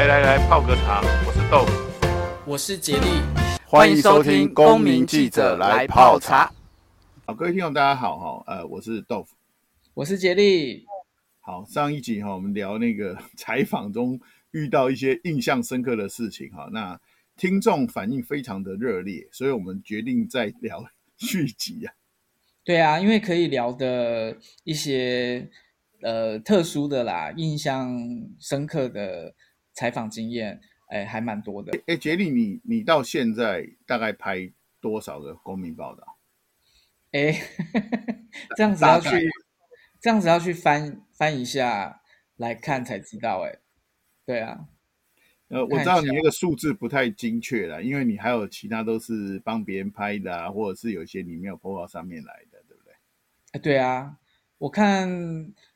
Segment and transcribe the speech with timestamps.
[0.00, 1.02] 来来来，泡个茶。
[1.26, 3.06] 我是豆腐，我是杰利，
[3.66, 6.46] 欢迎收听《公民记者来泡茶》。
[7.26, 9.36] 好，各位听众大家好哈，呃，我是豆腐，
[9.92, 10.86] 我是杰利。
[11.40, 14.18] 好，上一集哈，我们聊那个采访中
[14.52, 16.98] 遇到一些印象深刻的事情哈，那
[17.36, 20.82] 听众反应非常的热烈，所以我们决定再聊
[21.18, 21.92] 续集啊。
[22.64, 25.46] 对啊，因为可以聊的一些
[26.00, 27.94] 呃特殊的啦，印象
[28.38, 29.34] 深刻的
[29.72, 31.78] 采访经验，哎，还蛮多的。
[31.86, 36.18] 哎，杰利，你你到现在大概拍多少个公民报道？
[37.12, 37.32] 哎，
[38.56, 39.30] 这样子要去，
[40.00, 42.00] 这样子要去翻翻一下
[42.36, 43.42] 来看才知道。
[43.46, 43.58] 哎，
[44.24, 44.68] 对啊，
[45.48, 52.58] 呃，我知道你那个数字不太精确了，因为你还有其他都是帮别人拍的啊，或者是有些你没有 po 到上面来的。
[53.52, 54.16] 哎，对啊，
[54.60, 55.08] 我看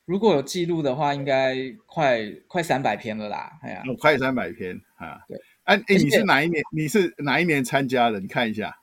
[0.05, 1.55] 如果有记录的话，应该
[1.87, 3.51] 快快三百篇了啦。
[3.63, 5.19] 哎呀，哦，快三百篇啊！
[5.27, 6.63] 对，哎，哎，你是哪一年？
[6.71, 8.19] 你是哪一年参加的？
[8.19, 8.77] 你看一下，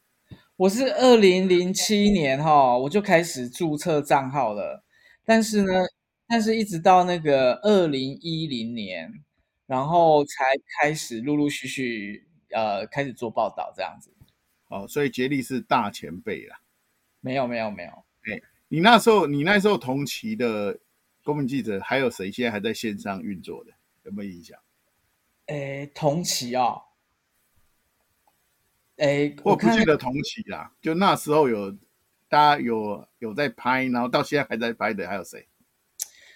[0.57, 4.83] 我是二零零七年哈，我就开始注册账号了。
[5.25, 5.73] 但是呢，
[6.27, 9.23] 但是一直到那个二零一零年，
[9.69, 10.35] 然后才
[10.81, 14.11] 开始陆陆续续呃开始做报道这样子。
[14.67, 16.59] 哦，所以杰力是大前辈啦。
[17.21, 18.05] 没有，没有，没有。
[18.73, 18.77] 哎。
[18.77, 20.79] 你那时候，你那时候同期的
[21.23, 23.73] 公民记者还有谁现在还在线上运作的？
[24.05, 24.59] 有没有印象？
[25.47, 26.83] 诶，同期啊、哦，
[28.97, 30.73] 诶，我不记得同期啦。
[30.81, 31.71] 就那时候有
[32.29, 35.47] 大家有有在拍，然后到现在还在拍的还有谁？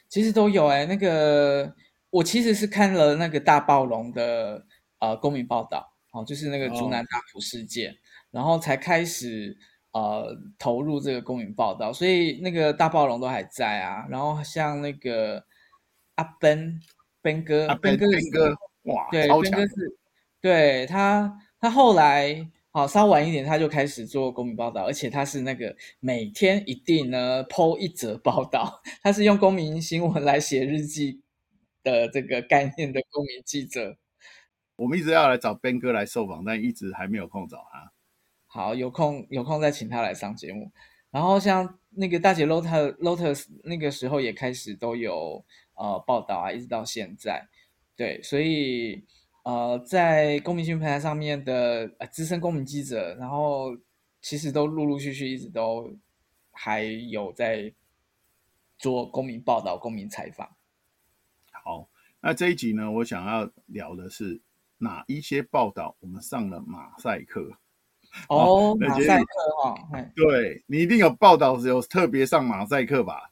[0.09, 1.75] 其实都有诶，那个
[2.11, 4.67] 我其实是看了那个大暴龙的
[4.98, 7.97] 呃公民报道，哦，就是那个竹南大埔事件，哦、
[8.33, 9.57] 然后才开始。
[9.97, 14.06] 呃，投入这个公民报道，所以那个大暴龙都还在啊。
[14.11, 15.42] 然后像那个
[16.16, 16.78] 阿 Ben
[17.22, 19.98] Ben 哥，阿 Ben 哥，哇，对超强，Ben 哥是，
[20.42, 31.23] 对他，他后来好稍晚一点，他就开始做公民报道，而且他是那个每天一定呢 po 一则报道，他是用公民新闻来写日记
[31.83, 33.96] 的这个概念的公民记者。
[34.77, 37.95] 我们一直要来找 Ben 哥来受访，但一直还没有空找他。
[38.56, 40.72] 好，有空有空再请他来上节目。
[41.11, 45.44] 然后像那个大姐 Lotus Lotus 那个时候也开始都有
[45.74, 47.46] 呃报道啊，一直到现在。
[47.94, 49.05] 对，所以
[49.42, 53.77] 呃在公民新闻平台上面的呃资深公民记者，然后
[54.22, 55.94] 其实都陆陆续续一直都
[56.50, 57.70] 还有在
[58.78, 60.48] 做公民报道、公民采访。
[61.50, 61.90] 好，
[62.23, 64.40] 那这一集呢，我想要聊的是
[64.78, 67.58] 哪一些报道我们上了马赛克。
[68.29, 69.27] 哦，马赛克
[69.63, 69.75] 哈，
[70.17, 73.31] 对，你一定有报道时有特别上马赛克吧？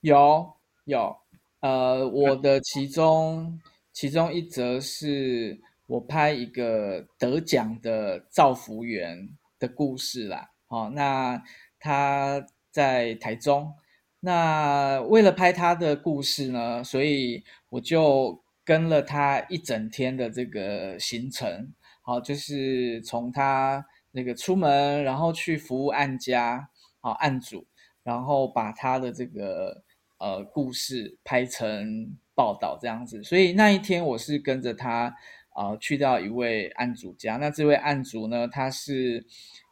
[0.00, 0.54] 有
[0.84, 1.16] 有，
[1.60, 3.60] 呃，我的其中
[3.92, 9.28] 其中一则是我拍一个得奖的造福员
[9.58, 10.48] 的故事啦。
[10.68, 11.42] 哦，那
[11.80, 13.74] 他在台中，
[14.20, 21.72] 那为了拍他的故事呢，所以我就跟了他一整天的这个行程。
[22.08, 26.66] 好，就是从他那个出门，然后去服务案家，
[27.00, 27.66] 好案主，
[28.02, 29.84] 然后把他的这个
[30.16, 33.22] 呃故事拍成报道这样子。
[33.22, 35.14] 所以那一天我是跟着他
[35.50, 37.36] 啊、呃、去到一位案主家。
[37.36, 39.22] 那这位案主呢，他是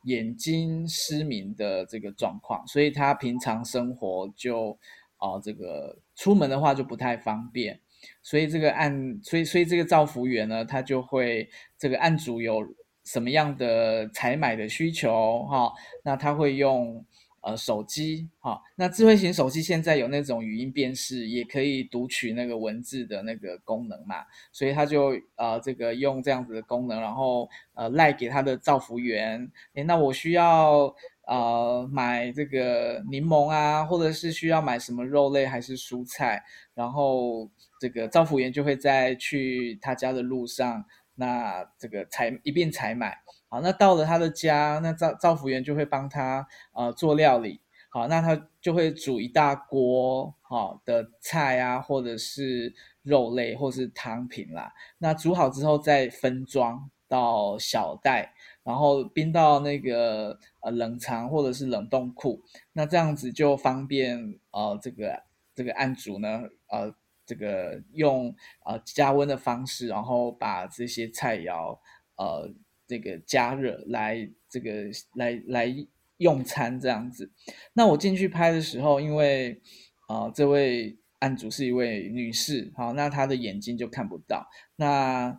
[0.02, 4.78] 眼睛失明的这个状况，所以他平常生活就
[5.16, 7.80] 啊、这个出门的话就不太方便。
[8.22, 11.48] 所以这个案，所以所以这个造福员呢，他就会
[11.78, 12.66] 这个案主有
[13.04, 15.72] 什么样的采买的需求哈，
[16.02, 17.04] 那他会用
[17.42, 24.16] 呃手机哈，那智慧型手机现在有那种语音辨识，也可以读取那个文字的那个功能嘛，
[24.52, 30.94] 所以他就呃这个用这样子的功能，然后呃赖给他的造福员，诶，那我需要。
[31.28, 36.40] 呃，买这个柠檬啊，或者是需要买什么肉类还是蔬菜，
[36.72, 37.50] 然后
[37.80, 40.84] 这个造福员就会在去他家的路上，
[41.16, 43.18] 那这个采一并采买。
[43.48, 47.60] 好，那到了他的家，那照照服员就会帮他呃做料理。
[47.90, 54.72] 好，那他就会煮一大锅好的菜啊，或者是肉类，或是汤品啦。
[54.98, 58.34] 那煮好之后再分装到小袋。
[58.62, 62.42] 然后冰到那个呃冷藏或者是冷冻库，
[62.72, 65.22] 那这样子就方便呃这个
[65.54, 66.92] 这个案主呢呃
[67.26, 68.34] 这个用
[68.64, 71.78] 呃加温的方式，然后把这些菜肴
[72.16, 72.50] 呃
[72.86, 74.84] 这个加热来这个
[75.14, 75.74] 来来
[76.18, 77.30] 用餐这样子。
[77.72, 79.60] 那我进去拍的时候，因为
[80.06, 84.48] 啊、呃、这位案主是一位女士，好，那她的眼睛就看不到。
[84.76, 85.38] 那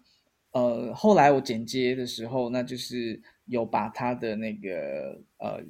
[0.51, 5.61] 呃，后来我剪接的时候，那就是有把她的那个呃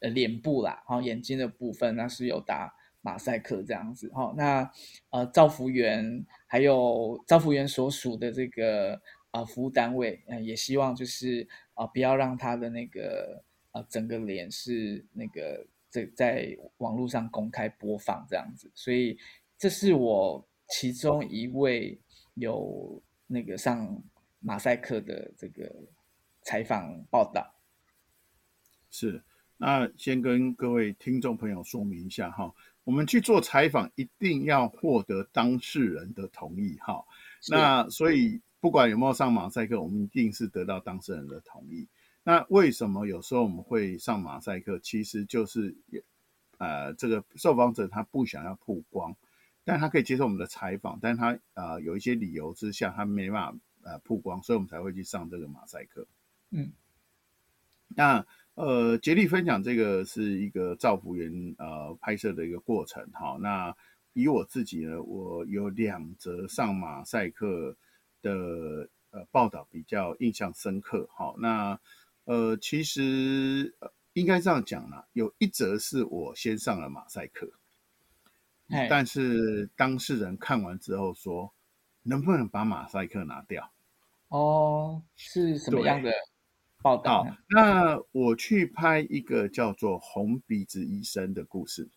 [0.00, 2.74] 呃脸部啦，好，眼睛的部分，那是有打
[3.08, 4.10] 马赛克这样子。
[4.14, 4.70] 好，那
[5.10, 9.00] 呃，照服员还有照服员所属的这个
[9.30, 15.66] 呃服务单位，呃，也希望就是啊，呃，不要让他的那个呃整个脸是那个。
[15.90, 19.18] 在在网络上公开播放这样子，所以
[19.56, 21.98] 这是我其中一位
[22.34, 23.98] 有那个上
[24.38, 25.74] 马赛克的这个
[26.42, 27.54] 采访报道。
[28.90, 29.22] 是，
[29.56, 32.54] 那先跟各位听众朋友说明一下哈，
[32.88, 37.04] 我们去做采访一定要获得当事人的同意哈。
[37.50, 41.86] 那所以不管有没有上马赛克，我们一定是得到当事人的同意。
[42.22, 44.78] 那为什么有时候我们会上马赛克？
[44.78, 45.76] 其实就是，
[46.56, 49.14] 呃，这个受访者他不想要曝光，
[49.64, 56.06] 但他可以接受我们的采访，但他呃有一些理由之下，他没办法呃曝光，所以我们才会去上这个马赛克。
[56.52, 56.72] 嗯，
[57.88, 58.26] 那
[58.58, 63.08] 呃竭力分享这个是一个造福员呃拍摄的一个过程。
[63.12, 63.74] 哈，那
[64.12, 67.76] 以我自己呢，我有两则上马赛克
[68.20, 71.08] 的呃报道比较印象深刻。
[71.12, 71.78] 哈，那。
[72.30, 77.50] 呃，其实呃，应该这样讲啦，有一则是我先上了马赛克，
[78.90, 81.50] 但是当事人看完之后说，
[82.02, 83.72] 能不能把马赛克拿掉？
[84.28, 86.12] 哦，是什么样的
[86.82, 87.26] 报道？
[87.48, 91.88] 那我去拍一个叫做《红鼻子医生》的故事。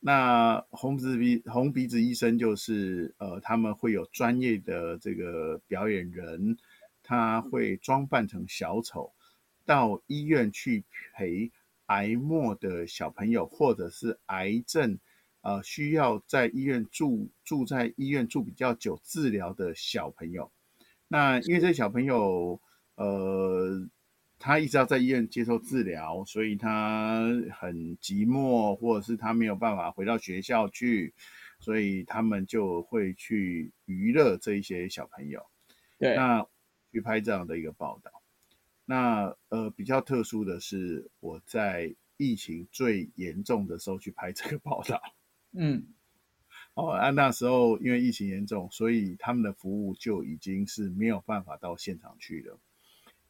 [0.00, 6.56] 那红鼻子鼻红鼻子医生就是呃，他们会有专业的这个表演人，
[7.02, 9.12] 他会装扮成小丑。
[9.64, 11.50] 到医院去陪
[11.86, 14.98] 癌末的小朋友，或者是癌症，
[15.40, 20.52] 呃，需要在医院住住在医院住比较久治疗的小朋友。
[21.08, 22.60] 那因为这些小朋友，
[22.94, 23.88] 呃，
[24.38, 27.24] 他一直要在医院接受治疗，所以他
[27.58, 31.14] 很寂寞，或者是他没有办法回到学校去，
[31.58, 35.44] 所以他们就会去娱乐这一些小朋友。
[35.98, 36.46] 对，那
[36.92, 38.10] 去拍这样的一个报道。
[38.84, 45.00] 那呃比较特殊的是，我在疫情最严重的时候去拍这个报道。
[45.52, 45.82] 嗯，
[46.74, 52.58] 哦，啊那时候因为疫情严重，所以他们的服务就已经是没有办法到现场去了。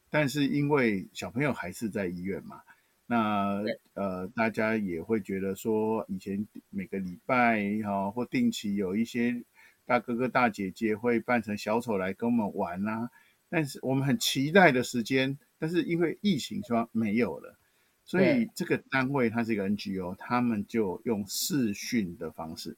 [0.09, 2.61] 但是因为小朋友还是在医院嘛，
[3.05, 3.63] 那
[3.93, 9.43] 呃大家也会觉得说，以前每个礼拜哈、哦、或定期有一些
[9.85, 13.11] 大哥哥大姐姐会扮成小丑来跟我们玩呐、啊，
[13.49, 15.37] 但是我们很期待的时间。
[15.59, 17.57] 但是因为疫情说没有了，
[18.05, 22.77] 所以这个单位它是一个 NGO，他们就用视讯的方式，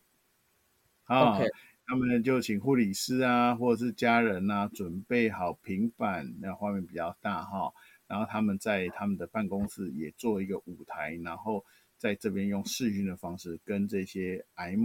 [1.03, 1.49] 啊，Okay.
[1.89, 7.73] 他们就请护理师啊，或者是家人啊，准备好平板，那画面比较大哈，
[8.07, 11.65] 然后他们在他们的办公室也做一个舞台，然后
[11.97, 14.77] 在这边用视讯的方式跟这些癌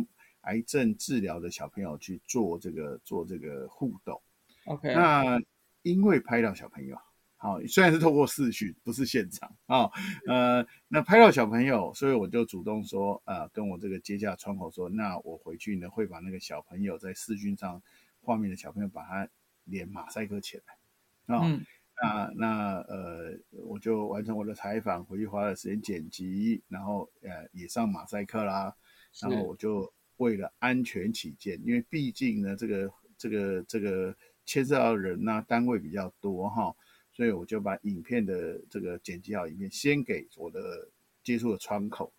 [0.42, 4.18] 癌症治疗的小朋友去做这个做这个互动。
[4.64, 5.38] OK，那
[5.82, 6.96] 因为拍到小朋友。
[7.44, 9.90] 好，虽然是透过视讯，不是现场啊，
[10.26, 17.82] 呃，那拍到小朋友，所以我就主动说，呃，跟我这个接洽窗口说，那我回去呢会把那个小朋友在视讯上
[18.22, 19.28] 画面的小朋友把他
[19.64, 21.66] 脸马赛克起来，啊、哦，嗯、
[22.02, 28.74] 那那呃，我就完成我的采访，回去花了时间剪辑，然后呃也上马赛克啦，
[29.20, 34.16] 然后我就为了安全起见，因为毕竟呢这个这个这个
[34.46, 36.74] 牵涉到人呐、啊、单位比较多哈。
[37.14, 40.88] 哦所以我就把影片的这个剪辑好影片先给我的
[41.22, 42.12] 接触的窗口，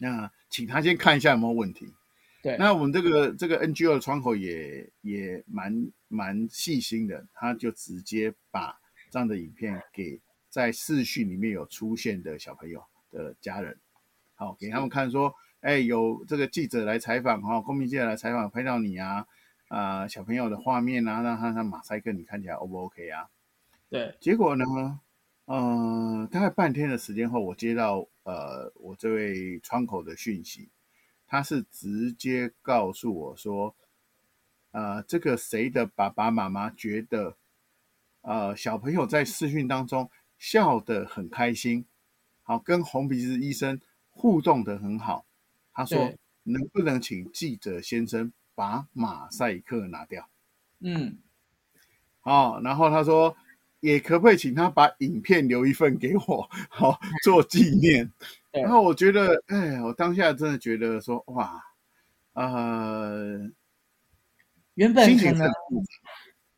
[0.00, 1.86] 那请他先看一下有没有问题。
[2.42, 8.76] 对，那我们这个这个 NGO 的窗口也也蛮蛮细心的，他就直接把
[9.12, 13.78] 这样的影片给在视讯里面有出现的小朋友的家人，
[14.34, 19.24] 好给他们看说，哎，有这个记者来采访哈，公民记者来采访拍到你啊
[19.68, 23.28] 啊、呃、小朋友的画面啊，让他他马赛克你看起来 O 不 OK 啊？
[23.92, 24.64] 对，结果呢，
[25.44, 30.70] 嗯、呃，大概半天的时间后，我接到呃我这位窗口的讯息，
[31.26, 33.76] 他是直接告诉我说，
[34.70, 37.36] 呃，这个谁的爸爸妈妈觉得，
[38.22, 41.84] 呃，小朋友在视讯当中笑得很开心，
[42.44, 45.26] 好，跟红鼻子医生互动得很好，
[45.74, 50.30] 他说能不能请记者先生把马赛克拿掉？
[50.80, 51.18] 嗯，
[52.20, 53.36] 好，然后他说。
[53.82, 58.10] 也可不可以请他把影片留一份给我， 好做纪念。
[58.52, 61.60] 然后我觉得，哎，我当下真的觉得说，哇，
[62.34, 63.50] 呃，
[64.74, 65.50] 原本可能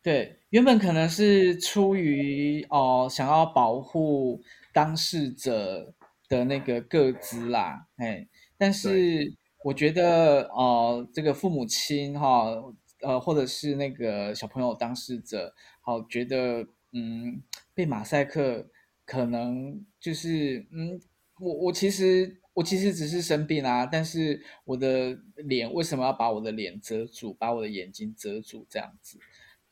[0.02, 5.94] 对，原本可能是出于哦、呃，想要保护当事者
[6.28, 8.26] 的那个个资啦，哎，
[8.58, 12.44] 但是我觉得哦、呃，这个父母亲哈，
[13.00, 17.42] 呃，或者是那个小朋友当事者，好、呃、觉得嗯，
[17.74, 18.70] 被马赛克
[19.04, 20.98] 可能就是嗯，
[21.38, 22.40] 我我其实。
[22.54, 29.18] 我其实只是生病啊，但是我的脸为什么要把我的脸遮住，把我的眼睛遮住这样子？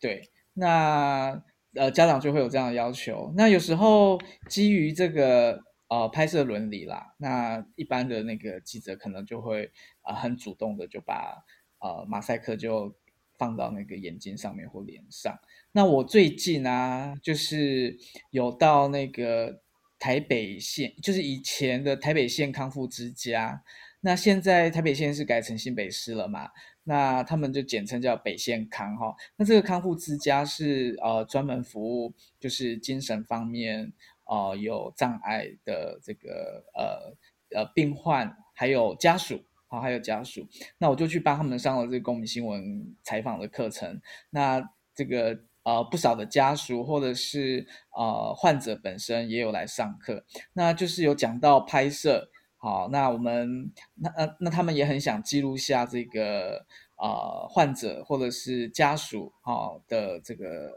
[0.00, 1.40] 对，那
[1.74, 3.32] 呃家长就会有这样的要求。
[3.36, 9.66] 那有时候基于这个呃拍摄伦理啦，那一般的那个记者可能就会
[10.00, 11.44] 啊、呃、很主动的就把
[11.78, 12.92] 呃马赛克就
[13.38, 15.38] 放到那个眼睛上面或脸上。
[15.72, 17.98] 那我最近啊，就是
[18.30, 19.60] 有到那个。
[20.02, 23.62] 台北县就是以前的台北县康复之家，
[24.00, 26.50] 那现在台北县是改成新北市了嘛？
[26.82, 29.14] 那他们就简称叫北县康哈。
[29.36, 33.92] 那这个康复之家是呃专门服务就是精神方面
[34.24, 40.44] 呃有障碍的这个呃呃病患还有家属好还有家属，
[40.78, 44.00] 那我就去帮他们上了这个公民新闻采访的课程，
[44.30, 45.44] 那这个。
[45.64, 47.66] 呃，不少的家属或者是
[47.96, 56.66] 呃患者本身也有来上课，那就是有讲到拍摄，好，那我们那呃那他们也很想记录下这个
[56.96, 60.72] 呃患者或者是家属好的这个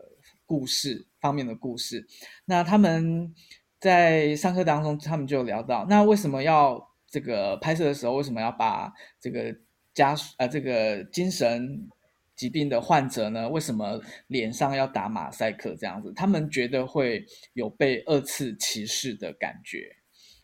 [0.45, 2.05] 故事方面的故事，
[2.45, 3.33] 那他们
[3.79, 9.55] 在上课当中，他们就聊到，那为什么要这个拍摄的时候，为什么要把这个
[9.93, 11.87] 家属呃这个精神
[12.35, 16.11] 疾病的患者呢，为什么脸上要打马赛克这样子？
[16.13, 19.95] 他们觉得会有被二次歧视的感觉。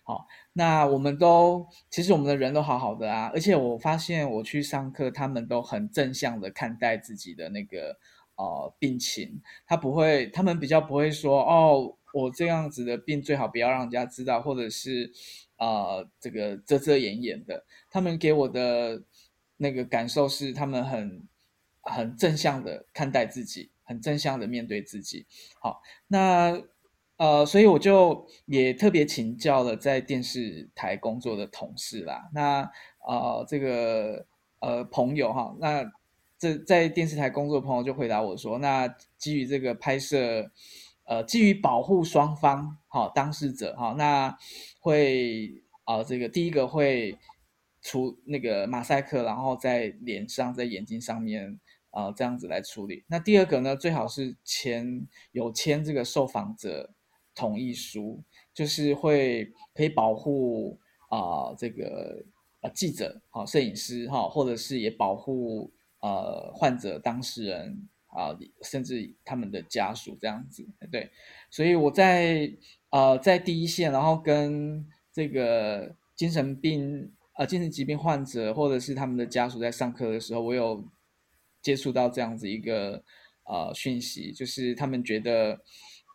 [0.03, 7.95] 好，那我们都其实我们的人都好好的啊，而且我发现我去上课，他们都很正向的看待自己的那个
[8.35, 15.11] 呃病情，他不会，他们比较不会说哦，我这样子的病最好不要让人家知道，或者是
[15.57, 17.63] 呃这个遮遮掩掩的。
[17.89, 19.03] 他们给我的
[19.57, 21.27] 那个感受是，他们很。
[21.81, 25.25] 很正向的看待自己，很正向的面对自己。
[25.59, 26.61] 好，那
[27.17, 32.27] 呃，所以我就也特别请教了在电视台工作的同事啦。
[32.33, 32.61] 那
[33.07, 34.25] 呃，这个
[34.59, 35.83] 呃朋友哈，那
[36.39, 38.87] 这在电视台工作的朋友就回答我说，那
[39.19, 40.49] 基于这个拍摄，
[41.05, 44.35] 呃，基于保护双方，好，当事者哈，那
[44.79, 47.15] 会啊，呃，这个第一个会
[47.83, 51.59] 除那个马赛克，然后在脸上，在眼睛上面。
[51.91, 53.03] 啊、呃，这样子来处理。
[53.07, 56.93] 那第二个呢，最好是签有签这个受访者
[57.35, 60.79] 同意书，就是会可以保护
[61.09, 62.23] 啊、呃、这个
[62.61, 65.69] 呃记者啊、摄影师哈，或者是也保护
[65.99, 70.65] 呃患者当事人啊、甚至他们的家属这样子。
[70.89, 71.11] 对，
[71.49, 72.49] 所以我在
[72.89, 80.81] 呃在第一线，然后跟这个精神病呃精神疾病患者或者是他们的家属在上课的时候，我有。
[81.61, 83.03] 接触到这样子一个
[83.43, 85.61] 呃讯息，就是他们觉得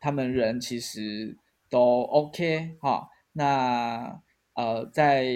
[0.00, 1.36] 他们人其实
[1.70, 4.20] 都 OK 哈、那
[4.54, 5.26] 呃在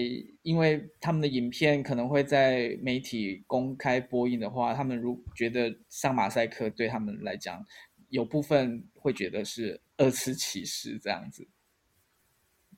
[0.42, 7.64] 因为他们的影片可能会在媒体公开播映的话，他们如觉得上马赛克对他们来讲，
[8.08, 11.46] 有部分会觉得是二次歧视这样子。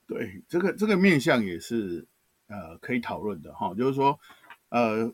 [0.07, 2.07] 对，这个这个面向也是
[2.49, 4.19] 呃可以讨论的哈、就是说
[4.69, 5.13] 呃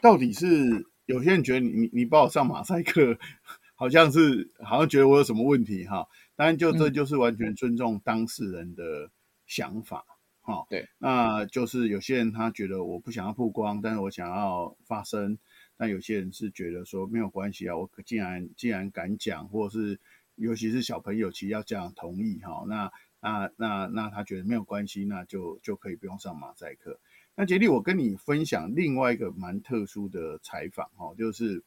[0.00, 0.86] 到底是。
[1.08, 3.18] 有些人觉得你你你帮我上马赛克，
[3.74, 6.06] 好像是好像觉得我有什么问题哈。
[6.36, 9.10] 当然，就这就是完全尊重当事人的
[9.46, 10.04] 想法
[10.42, 10.66] 哈。
[10.68, 15.38] 对，那就是有些人他觉得我不想要曝光，但是我想要发声。
[15.78, 19.98] 但有些人是觉得说没有关系啊，我既然既然敢讲，或者是
[20.34, 22.64] 尤其是小朋友，其实要家长同意哈。
[22.68, 27.00] 那那那那他觉得没有关系，那就就可以不用上马赛克。
[27.40, 31.62] 那杰利，我跟你分享另外一个蛮特殊的采访哈，就是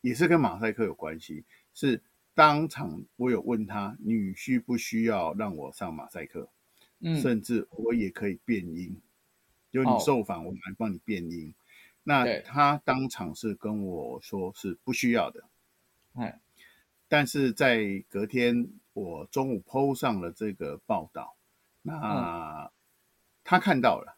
[0.00, 1.44] 也是跟马赛克有关系，
[1.74, 2.00] 是
[2.34, 6.48] 当场我有问他，你需不需要让我上马赛克？
[7.00, 8.96] 嗯，甚至我也可以变音，
[9.72, 11.48] 就你受访，我来帮你变音。
[11.48, 11.54] 哦、
[12.04, 15.42] 那他当场是跟我说是不需要的，
[16.12, 16.40] 哎，
[17.08, 21.34] 但是在隔天我中午 PO 上了这个报道，
[21.82, 22.70] 那
[23.42, 24.14] 他看到了。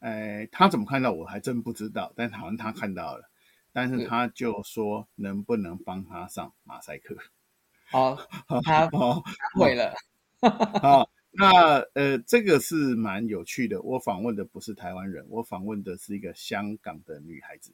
[0.00, 3.30] 哎，他怎么看到我还真不知道，但好像他看到了，
[3.72, 7.16] 但是他就说能不能帮他上马赛克？
[7.90, 9.22] 好，他他
[9.54, 9.94] 毁了。
[10.40, 13.80] 好， 那呃，这个是蛮有趣的。
[13.82, 17.72] 我访问的不是台湾人，我访问的是一个香港的女孩子。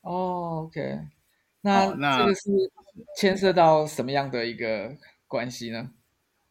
[0.00, 1.00] 哦，OK，
[1.60, 2.50] 那那这个是
[3.16, 4.96] 牵涉到什么样的一个
[5.26, 5.90] 关系呢？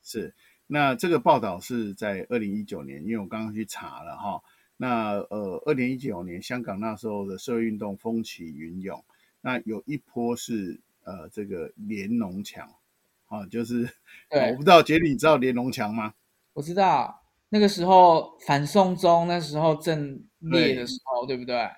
[0.04, 0.34] 是，
[0.68, 4.42] 那这个报道是在二零一九年，因为我刚刚去查了哈。
[4.84, 9.02] 那呃，二零一九年香港那时候的社会运动风起云涌，
[9.40, 12.70] 那有一波是呃这个连农墙，
[13.28, 13.90] 啊，就是
[14.30, 16.13] 我不知道杰里，你知道连农墙吗？
[16.52, 21.70] 我知道，那个时候反送中那时候正烈的时候，对，对不对？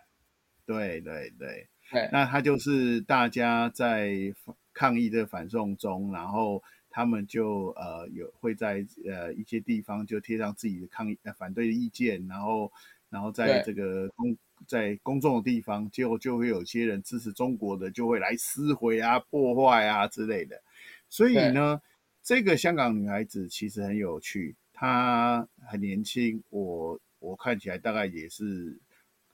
[0.65, 4.33] 对对对对，那他就是大家在
[4.73, 12.71] 抗议的反送中，然后他们就呃有会在呃一些地方就贴上自己的抗议呃反对的意见，然后
[13.09, 20.61] 然后在这个公在公众的地方，结果就会有些人支持中国的就会来撕毁啊、破坏啊之类的，
[21.09, 21.81] 所以呢，
[22.23, 24.55] 这个香港女孩子其实很有趣。
[24.77, 28.77] 她很年轻，我我看起来大概也是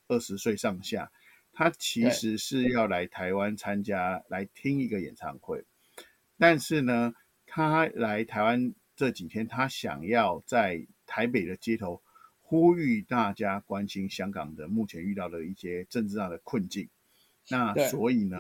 [0.07, 1.11] 二十岁上下。
[1.51, 5.63] 她其实是要来台湾参加，来听一个演唱会。
[6.37, 7.13] 但是呢，
[7.47, 12.01] 她来台湾这几天，她想要在台北的街头
[12.51, 16.89] 呼吁大家关心香港的目前遇到的一些政治上的困境。
[17.47, 18.37] 那所以呢，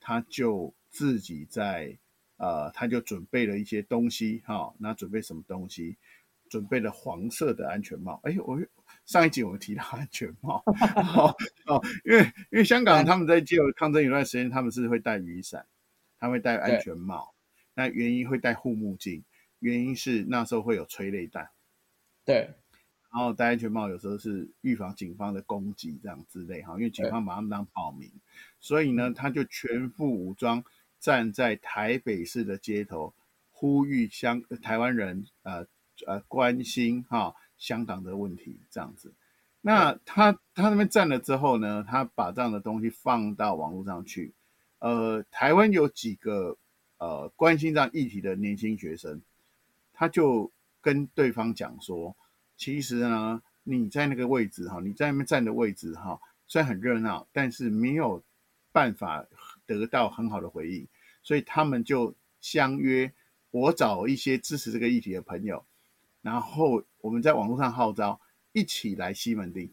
[0.00, 1.96] 他就自己在
[2.36, 4.74] 呃，他就准备了一些东西哈。
[4.76, 5.96] 那准备什么东西？
[6.50, 8.18] 准备了黄色的安全帽。
[8.24, 8.60] 哎，我
[9.06, 10.60] 上一集我们提到安全帽，
[11.16, 11.32] 哦
[11.66, 15.64] 哦，因为因为香港他们在街头抗争有段时间，他们是会戴雨伞，
[16.18, 17.32] 他们会戴安全帽。
[17.72, 19.22] 那原因会戴护目镜，
[19.60, 21.48] 原因是那时候会有催泪弹。
[22.24, 22.50] 对，
[23.14, 28.10] 然后戴安全帽有时候是预防警方的攻击这样之类哈，因为警方把他们当暴民，
[28.60, 30.62] 所以呢，他就全副武装
[30.98, 33.14] 站在台北市的街头，
[33.52, 35.66] 呼吁香台湾人呃。
[36.08, 39.14] 呃，关心哈香港的问题这样子，
[39.60, 44.34] 那他他那边站了之后呢，他把这样的东西放到网络上去。
[44.80, 46.58] 呃，台湾有几个
[46.98, 49.22] 呃关心这样议题的年轻学生，
[49.92, 52.16] 他就跟对方讲说，
[52.56, 58.22] 其实呢，你在那个位置哈，你在那边站的位置哈，虽然很热闹，但是没有
[58.72, 59.26] 办法
[59.66, 60.86] 得到很好的回应，
[61.22, 63.12] 所以他们就相约，
[63.50, 65.64] 我找一些支持这个议题的朋友。
[66.22, 68.20] 然后我们在网络上号召，
[68.52, 69.70] 一起来西门町，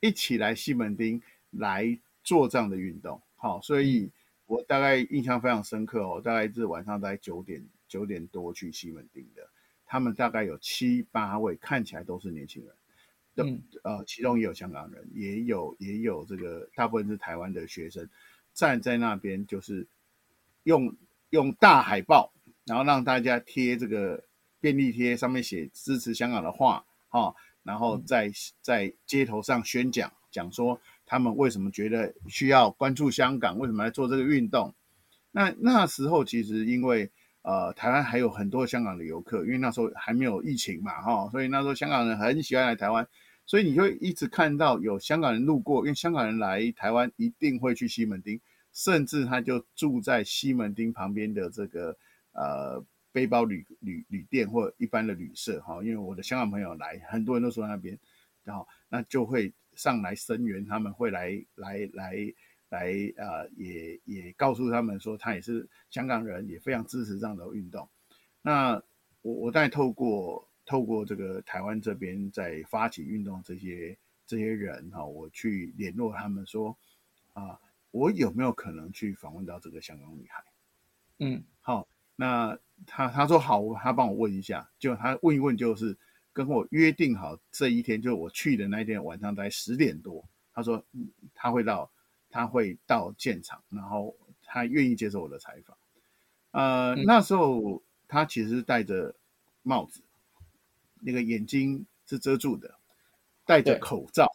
[0.00, 3.20] 一起来西门町来做这样的运动。
[3.36, 4.10] 好，所以
[4.46, 9.48] 我大概印象非常深刻哦，大概是晚上大概九点九点多去西门町的，
[9.92, 18.08] 他们大概有七八位，看起来都是年轻人，嗯，呃，其中也有香港人，也有也有这个大部分是台湾的学生，
[18.54, 19.86] 站在那边就是
[20.62, 20.96] 用
[21.28, 22.32] 用大海报，
[22.64, 24.24] 然后让大家贴这个。
[24.62, 34.72] 便利贴上面写支持香港的话，哈，然后在在街头上宣讲，讲说他们为什么觉得需要关注香港，为什么来做这个运动。
[35.32, 37.10] 那那时候其实因为
[37.42, 43.06] 呃台湾还有很多香港的游客，因为那时候还没有疫情嘛，哈，所以那时候香港人很喜欢来台湾，
[43.46, 48.40] 所以你就一直看到有香港人路过，因为香港人来台湾一定会去西门町，
[48.72, 51.96] 甚至他就住在西门町旁边的这个
[52.32, 52.84] 呃。
[53.14, 57.94] 背包旅旅旅店或一般的旅社哈，因为我的香港朋友来，很多人都说那边，
[58.42, 62.16] 然后那就会上来声援，他们会来来来
[62.72, 67.88] 来呃，也也告诉他们说他也是香港人，也非常支持这样的运动。
[68.40, 68.82] 那
[69.20, 76.76] 我我再透过透过这个台湾这边在发起运动这些这些人哈，我去联络他们说
[77.34, 80.44] 啊，我有没有可能去访问到这个香港女孩？
[81.18, 81.86] 嗯，好。
[82.14, 82.56] 那
[82.86, 85.96] 他他说好，他帮我问一下，就他问一问，就是
[86.32, 90.84] 跟我约定好这一天，就我去的那一天晚上大概十点多，他说
[91.34, 91.90] 他会到，
[92.32, 95.76] 他会到现场，然后他愿意接受我的采访。
[96.50, 99.14] 呃，嗯、那时候他其实是戴着
[99.62, 100.00] 帽子，
[101.00, 102.74] 那个眼睛是遮住的，
[103.46, 104.26] 戴着口罩，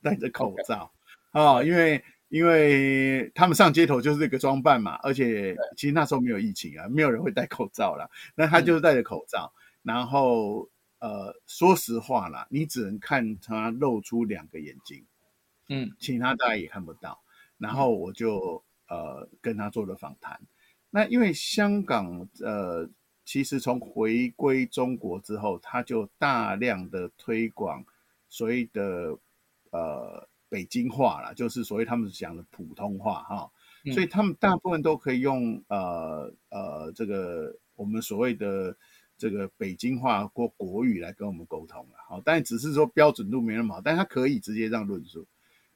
[0.00, 0.90] 戴着口罩
[1.32, 2.02] 啊、哦，因为。
[2.30, 8.08] 因为他们上街头就是这个装扮嘛，而且其实那时候没有疫情啊，没有人会戴口罩啦。
[8.36, 10.68] 那他就是戴着口罩，嗯、然后
[11.00, 15.04] 呃，说实话啦，你只能看他露出两个眼睛，
[15.66, 17.20] 嗯，其他大家也看不到。
[17.60, 20.40] 然后我就呃跟他做了访谈。
[20.90, 22.90] 那因为香港呃，
[23.24, 27.84] 其实从回归中国之后，他就大量的推广
[28.28, 29.16] 所谓的
[29.70, 30.26] 呃。
[30.50, 33.48] 北京话啦，就是所谓他们讲的普通话哈，
[33.84, 38.76] 嗯、所以他们大部分都可以用呃呃这个我们所谓的
[39.16, 45.24] 这个北京话或国语来跟我们沟通了，好，但只是说标准度没那么好，但他可以直接这样论述。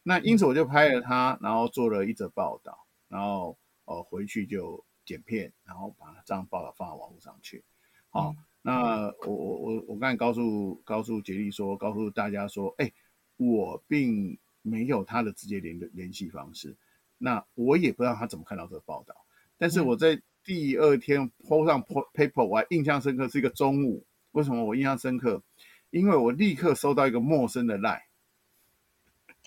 [0.05, 7.65] 那因此我就拍了他，然后做了一则报道，然后呃回去就剪片，然后把这样报道放到网络上去。
[8.11, 12.93] 好，嗯、那我我我我刚才告诉告诉杰利说，告诉大家说，哎，
[13.37, 16.77] 我并没有他的直接联联系方式，
[17.19, 19.17] 那我也不知道他怎么看到这个报道，
[19.59, 20.23] 但是我在。
[20.47, 24.05] 第二天 po 上 paper，我还印象深刻，是一个中午。
[24.33, 25.43] 为什么我印象深刻？
[25.89, 28.03] 因为我立刻收到一个陌生的 line。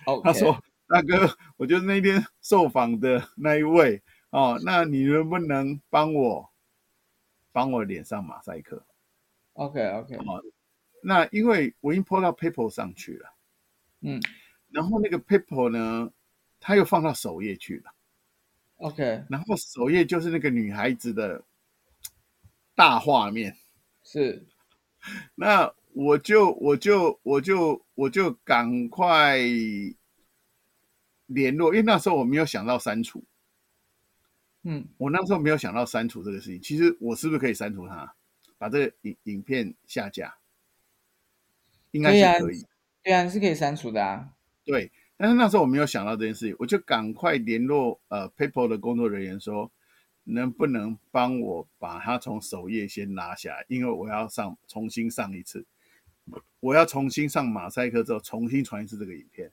[0.05, 0.21] Okay.
[0.23, 6.49] 他说：“大哥，我就是那天受访的那一位哦，那你能不能帮我
[7.51, 8.85] 帮我脸上马赛克
[9.53, 10.15] ？”OK OK。
[10.17, 10.43] 哦，
[11.01, 13.33] 那因为我已经 po 到 paper 上去了，
[14.01, 14.21] 嗯，
[14.69, 16.11] 然后那个 paper 呢，
[16.59, 17.91] 他又放到首页去了。
[18.77, 21.43] OK，然后首页就是那个女孩子的
[22.75, 23.57] 大画面，
[24.03, 24.45] 是，
[25.33, 29.39] 那我就我就我就我就赶快
[31.25, 33.23] 联络，因为那时候我没有想到删除，
[34.61, 36.61] 嗯，我那时候没有想到删除这个事情。
[36.61, 38.13] 其实我是不是可以删除它，
[38.59, 40.37] 把这个影影片下架？
[41.89, 42.63] 应该是可以，
[43.01, 44.29] 对啊，是可以删除的啊，
[44.63, 44.91] 对。
[45.17, 49.71] 但是那时候我没有想到这件事情，我就赶快联络呃 PayPal 的工作人员说，
[50.23, 55.65] 能不能帮我把它从首页先拿下来，因为我要上重新上一次，
[56.59, 59.51] 我要重新上马赛克之后重新传一次这个影片。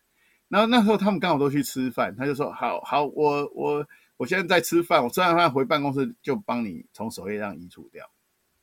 [0.49, 8.09] 然后那时候他们刚好都去吃饭，他就说好好，我我我现在在吃饭，我吃完饭回办公室就帮你从首页上移除掉。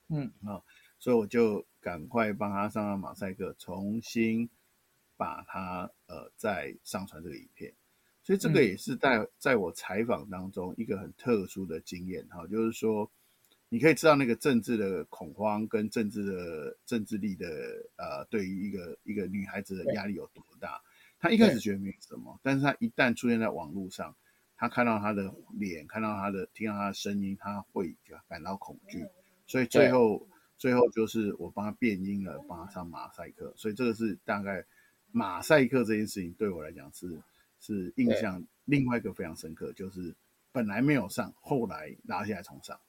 [0.10, 0.62] 嗯啊，
[1.00, 4.50] 所以我就赶快帮他上上马赛克，重新。
[5.17, 7.71] 把它呃再上传这个影片，
[8.24, 13.08] 所以这个也是在在我采访当中一个很特殊的经验哈，就是说
[13.74, 17.48] 你可以知道那个政治的恐慌跟政治的政治力的
[17.96, 20.82] 呃，对于一个一个女孩子的压力有多大。
[21.18, 24.14] 她一开始觉得没什么，但是她一旦出现在网络上，
[24.58, 27.96] 她看到她的脸，看到她的听到她的声音，她会
[28.28, 29.06] 感到恐惧。
[29.48, 33.54] 所以最后最后就是我帮她变音了，帮她上马赛克。
[33.56, 34.66] 所以这个是大概。
[35.14, 37.22] 马赛克这件事情对我来讲是
[37.60, 40.16] 是印象另外一个非常深刻，就是
[40.54, 42.80] 本来没有上，后来拿下来重上。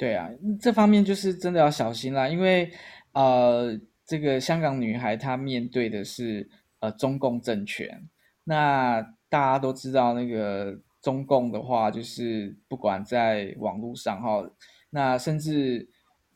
[0.00, 2.72] 对啊，这方面就是真的要小心啦，因为
[3.12, 8.08] 呃，这个香港女孩她面对的是呃中共政权，
[8.42, 14.42] 那大家都知道那个中共的话，就是不管在网络上哈，
[14.88, 15.86] 那甚至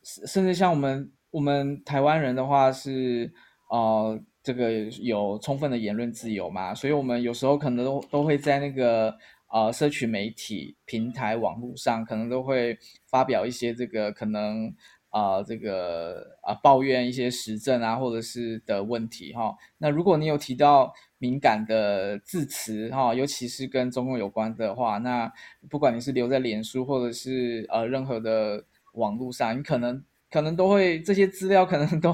[0.03, 3.33] 甚至像我们我们台湾人的话是
[3.71, 4.21] 呃。
[4.45, 6.71] 这个有充分的言论自由嘛？
[6.71, 9.11] 所以我们有时候可能都都会在那个
[9.55, 14.75] 呃社群媒体平台网络上，可能都会发表一些这个可能
[15.09, 25.31] 啊、这个啊、抱怨一些时政啊或者是的问题哈、那如果你有提到敏感的字词哈、尤其是跟中共有关的话，那
[25.69, 28.65] 不管你是留在脸书或者是呃任何的
[28.95, 30.03] 网络上，你可能。
[30.31, 32.13] 可能都会这些资料，可能都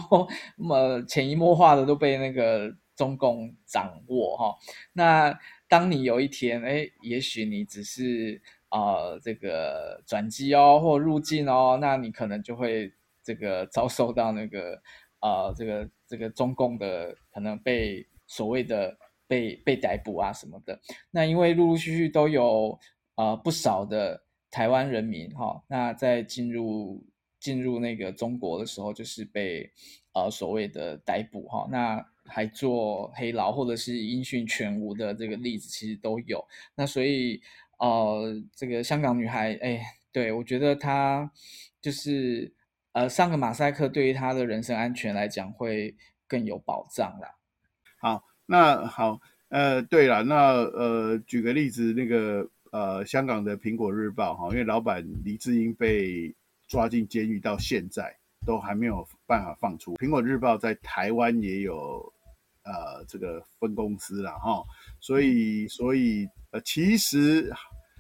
[0.58, 4.56] 那么潜移默化的都被那个中共掌握哈。
[4.94, 5.36] 那
[5.72, 12.92] 当你有一天，哎，也许你只是呃这个转机哦，或入境哦，那你可能就会
[13.24, 14.82] 这个遭受到那个
[15.22, 20.78] 呃这个这个中共的可能被所谓的被被逮捕啊什么的。
[21.10, 22.78] 那因为陆陆续续都有
[23.16, 27.02] 呃不少的台湾人民哈，那在进入。
[27.42, 29.68] 进入那个中国的时候，就是被
[30.14, 36.46] 呃所谓的逮捕哈，那还做黑牢或者是音讯全无的这个例子其实都有。
[36.76, 37.42] 那所以
[37.78, 39.82] 呃，这个香港女孩，哎，
[40.12, 41.32] 对，我觉得她
[41.82, 42.52] 就是
[42.94, 45.96] 呃上个马赛克，对于她的人身安全来讲会
[46.28, 47.36] 更有保障啦。
[48.00, 56.36] 好，那好，呃，对了，那呃举个例子，那个呃香港的苹果日报哈，因为老板黎智英被。
[56.68, 59.94] 抓进监狱到现在都还没有办法放出。
[59.96, 62.02] 苹果日报在台湾也有
[62.64, 64.64] 呃这个分公司了哈，
[65.00, 67.52] 所以所以呃其实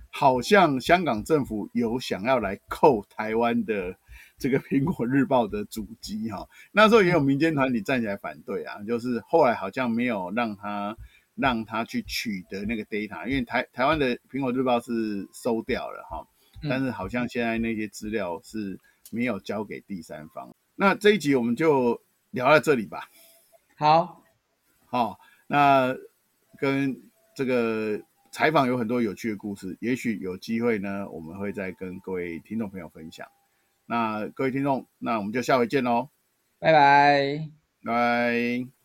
[0.10, 3.96] 好像香港政府有想要来扣台湾的
[4.38, 10.96] 这个苹果日报的主机哈， 那时候也有民间团体站起来反对啊，就是后来好像没有让他
[11.36, 16.26] 让他去取得那个 data，因为台台湾的苹果日报是收掉了哈。
[16.70, 18.80] 但是好像现在那些资料是
[19.12, 20.50] 没有交给第三方。
[20.50, 23.08] 嗯、那这一集我们就聊到这里吧。
[23.78, 24.24] 好，
[24.88, 25.96] 好、哦，那
[26.58, 27.00] 跟
[27.36, 33.28] 这个采访有很多有趣的故事，也许有机会呢，我们会再跟各位听众朋友分享。
[33.86, 36.10] 那各位听众，那我们就下回见喽，
[36.60, 37.50] 拜拜，
[37.84, 38.81] 拜。